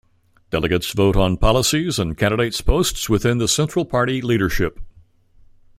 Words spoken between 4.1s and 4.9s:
leadership.